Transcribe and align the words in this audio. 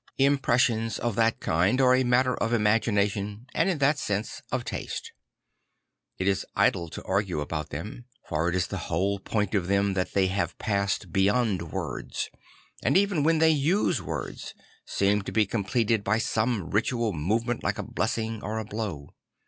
Impressions 0.17 0.97
of 0.97 1.13
that 1.15 1.39
kind 1.39 1.79
are 1.79 1.93
a 1.93 2.03
matter 2.03 2.33
of 2.37 2.49
imagina 2.53 3.07
tion 3.07 3.45
and 3.53 3.69
in 3.69 3.77
that 3.77 3.99
sense 3.99 4.41
of 4.51 4.65
taste. 4.65 5.11
It 6.17 6.27
is 6.27 6.43
idle 6.55 6.89
to 6.89 7.03
argue 7.03 7.39
about 7.39 7.69
them; 7.69 8.05
for 8.27 8.49
it 8.49 8.55
is 8.55 8.65
the 8.65 8.79
whole 8.89 9.19
point 9.19 9.53
of 9.53 9.67
them 9.67 9.93
tha 9.93 10.05
t 10.05 10.11
they 10.15 10.25
have 10.25 10.57
passed 10.57 11.13
beyond 11.13 11.71
words; 11.71 12.31
and 12.81 12.97
even 12.97 13.23
,vhen 13.23 13.39
they 13.39 13.51
use 13.51 13.99
\vords, 13.99 14.55
seem 14.87 15.21
to 15.21 15.31
be 15.31 15.45
completed 15.45 16.03
by 16.03 16.17
some 16.17 16.71
ritual 16.71 17.13
movement 17.13 17.63
like 17.63 17.77
a 17.77 17.83
blessing 17.83 18.41
or 18.41 18.57
a 18.57 18.65
blow. 18.65 19.13